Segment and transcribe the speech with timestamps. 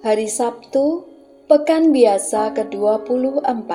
[0.00, 1.04] Hari Sabtu,
[1.44, 3.68] Pekan Biasa ke-24,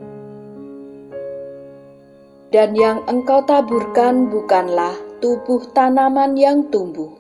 [2.57, 7.13] dan yang engkau taburkan bukanlah tubuh tanaman yang tumbuh,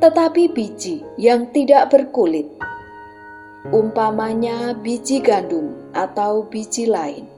[0.00, 2.48] tetapi biji yang tidak berkulit,
[3.76, 7.28] umpamanya biji gandum atau biji lain.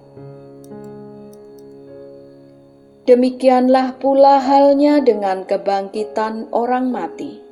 [3.10, 7.42] Demikianlah pula halnya dengan kebangkitan orang mati.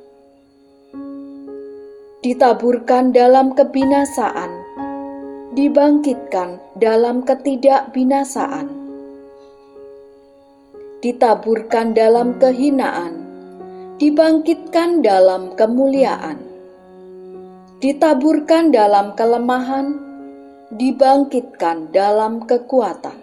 [2.23, 4.49] Ditaburkan dalam kebinasaan,
[5.51, 8.82] dibangkitkan dalam ketidakbinasaan
[11.03, 13.27] ditaburkan dalam kehinaan,
[13.99, 16.39] dibangkitkan dalam kemuliaan,
[17.83, 19.99] ditaburkan dalam kelemahan,
[20.71, 23.19] dibangkitkan dalam kekuatan.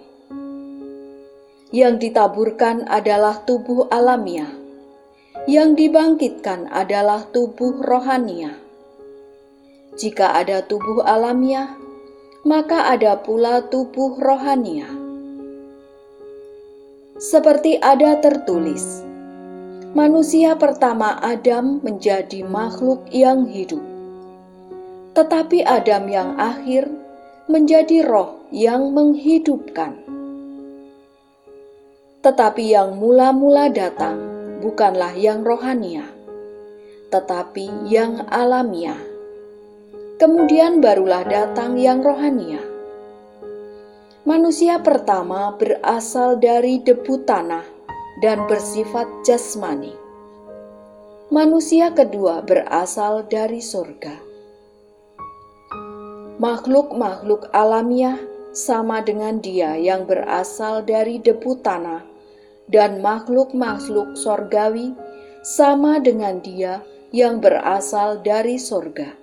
[1.72, 4.52] Yang ditaburkan adalah tubuh alamiah,
[5.48, 8.60] yang dibangkitkan adalah tubuh rohania.
[9.96, 11.72] Jika ada tubuh alamiah,
[12.44, 14.99] maka ada pula tubuh rohania
[17.20, 19.04] seperti ada tertulis,
[19.92, 23.84] manusia pertama Adam menjadi makhluk yang hidup,
[25.12, 26.88] tetapi Adam yang akhir
[27.44, 30.00] menjadi roh yang menghidupkan.
[32.24, 34.16] Tetapi yang mula-mula datang
[34.64, 36.08] bukanlah yang rohania,
[37.12, 38.96] tetapi yang alamiah.
[40.16, 42.79] Kemudian barulah datang yang rohania
[44.28, 47.64] Manusia pertama berasal dari debu tanah
[48.20, 49.96] dan bersifat jasmani.
[51.32, 54.20] Manusia kedua berasal dari surga.
[56.36, 58.20] Makhluk-makhluk alamiah
[58.52, 62.04] sama dengan dia yang berasal dari debu tanah
[62.68, 64.92] dan makhluk-makhluk sorgawi
[65.40, 69.19] sama dengan dia yang berasal dari surga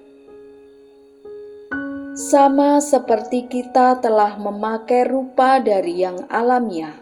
[2.17, 6.97] sama seperti kita telah memakai rupa dari yang alamiah.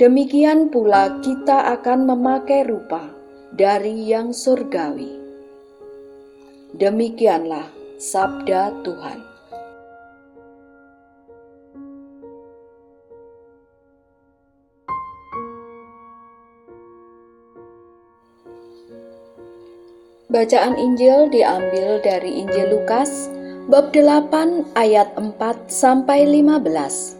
[0.00, 3.12] Demikian pula kita akan memakai rupa
[3.52, 5.20] dari yang surgawi.
[6.72, 7.68] Demikianlah
[8.00, 9.20] sabda Tuhan.
[20.32, 25.40] Bacaan Injil diambil dari Injil Lukas bab 8 ayat 4
[25.72, 27.16] sampai 15.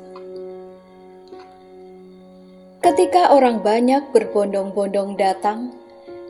[2.84, 5.72] Ketika orang banyak berbondong-bondong datang,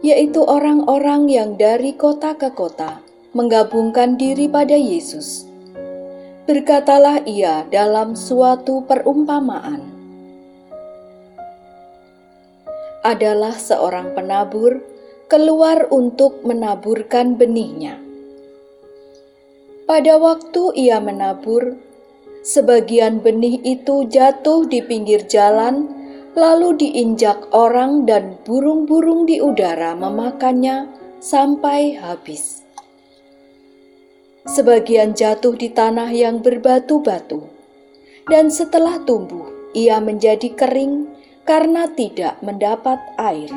[0.06, 3.02] yaitu orang-orang yang dari kota ke kota
[3.34, 5.50] menggabungkan diri pada Yesus.
[6.46, 9.82] Berkatalah ia dalam suatu perumpamaan.
[13.02, 14.78] Adalah seorang penabur
[15.26, 18.03] keluar untuk menaburkan benihnya.
[19.84, 21.76] Pada waktu ia menabur,
[22.40, 25.92] sebagian benih itu jatuh di pinggir jalan,
[26.32, 30.88] lalu diinjak orang dan burung-burung di udara memakannya
[31.20, 32.64] sampai habis.
[34.48, 37.44] Sebagian jatuh di tanah yang berbatu-batu,
[38.32, 41.12] dan setelah tumbuh ia menjadi kering
[41.44, 43.52] karena tidak mendapat air.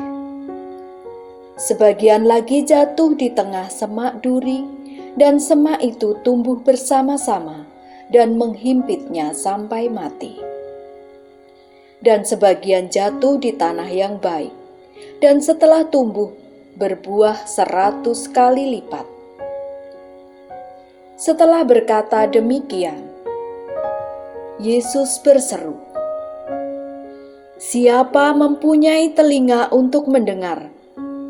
[1.56, 4.76] Sebagian lagi jatuh di tengah semak duri
[5.18, 7.66] dan semak itu tumbuh bersama-sama
[8.14, 10.38] dan menghimpitnya sampai mati.
[11.98, 14.54] Dan sebagian jatuh di tanah yang baik,
[15.18, 16.30] dan setelah tumbuh
[16.78, 19.02] berbuah seratus kali lipat.
[21.18, 23.02] Setelah berkata demikian,
[24.62, 25.74] Yesus berseru,
[27.58, 30.70] "Siapa mempunyai telinga untuk mendengar,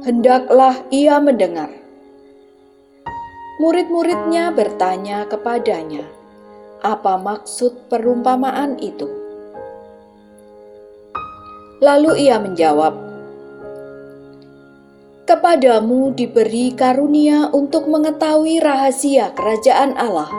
[0.05, 1.78] hendaklah ia mendengar."
[3.59, 6.07] Murid-muridnya bertanya kepadanya,
[6.79, 9.11] apa maksud perumpamaan itu.
[11.83, 12.95] Lalu ia menjawab,
[15.27, 20.31] "Kepadamu diberi karunia untuk mengetahui rahasia kerajaan Allah,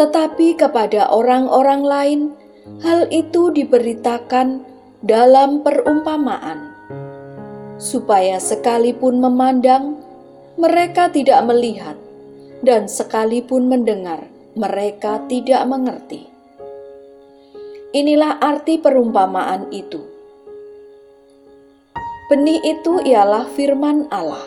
[0.00, 2.20] tetapi kepada orang-orang lain
[2.80, 4.64] hal itu diberitakan
[5.04, 6.72] dalam perumpamaan,
[7.76, 9.99] supaya sekalipun memandang,
[10.60, 11.96] mereka tidak melihat,
[12.60, 16.28] dan sekalipun mendengar, mereka tidak mengerti."
[17.90, 19.98] Inilah arti perumpamaan itu.
[22.30, 24.46] Benih itu ialah firman Allah.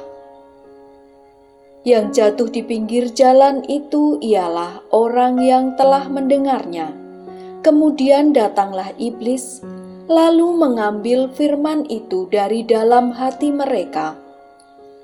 [1.84, 6.96] Yang jatuh di pinggir jalan itu ialah orang yang telah mendengarnya.
[7.60, 9.60] Kemudian datanglah iblis,
[10.08, 14.16] lalu mengambil firman itu dari dalam hati mereka,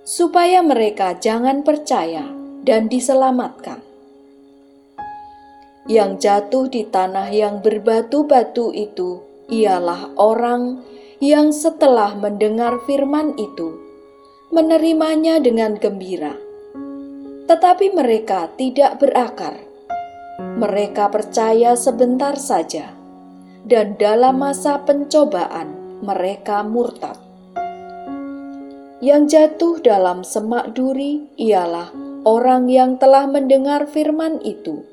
[0.04, 2.28] supaya mereka jangan percaya
[2.63, 3.90] dan diselamatkan
[5.90, 10.86] yang jatuh di tanah yang berbatu-batu itu ialah orang
[11.18, 13.74] yang setelah mendengar firman itu
[14.54, 16.38] menerimanya dengan gembira.
[17.50, 19.57] Tetapi mereka tidak berakar.
[20.40, 22.94] Mereka percaya sebentar saja,
[23.66, 27.29] dan dalam masa pencobaan mereka murtad.
[29.00, 31.96] Yang jatuh dalam semak duri ialah
[32.28, 34.84] orang yang telah mendengar firman itu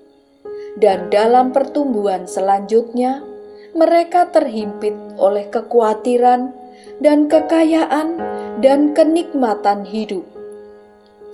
[0.79, 3.25] dan dalam pertumbuhan selanjutnya
[3.75, 6.53] mereka terhimpit oleh kekhawatiran
[7.01, 8.17] dan kekayaan
[8.65, 10.25] dan kenikmatan hidup,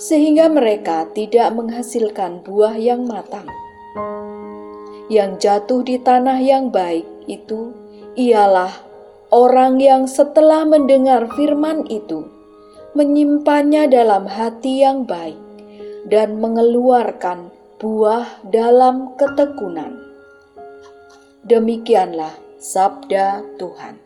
[0.00, 3.46] sehingga mereka tidak menghasilkan buah yang matang.
[5.12, 7.76] Yang jatuh di tanah yang baik itu
[8.16, 8.72] ialah
[9.28, 12.41] orang yang setelah mendengar firman itu
[12.92, 15.38] menyimpannya dalam hati yang baik
[16.10, 17.48] dan mengeluarkan
[17.78, 19.96] buah dalam ketekunan.
[21.46, 24.01] Demikianlah sabda Tuhan.